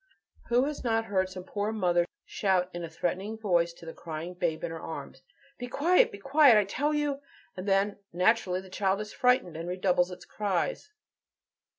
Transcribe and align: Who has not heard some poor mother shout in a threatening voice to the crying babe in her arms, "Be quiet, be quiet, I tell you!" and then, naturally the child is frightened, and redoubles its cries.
Who 0.47 0.65
has 0.65 0.83
not 0.83 1.05
heard 1.05 1.29
some 1.29 1.43
poor 1.43 1.71
mother 1.71 2.07
shout 2.25 2.71
in 2.73 2.83
a 2.83 2.89
threatening 2.89 3.37
voice 3.37 3.71
to 3.73 3.85
the 3.85 3.93
crying 3.93 4.33
babe 4.33 4.63
in 4.63 4.71
her 4.71 4.81
arms, 4.81 5.21
"Be 5.59 5.67
quiet, 5.67 6.11
be 6.11 6.17
quiet, 6.17 6.57
I 6.57 6.63
tell 6.65 6.91
you!" 6.91 7.21
and 7.55 7.67
then, 7.67 7.99
naturally 8.11 8.61
the 8.61 8.69
child 8.71 8.99
is 8.99 9.13
frightened, 9.13 9.55
and 9.55 9.69
redoubles 9.69 10.09
its 10.09 10.25
cries. 10.25 10.89